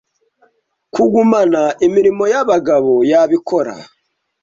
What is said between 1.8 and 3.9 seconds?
imirimo yabagabo yabikora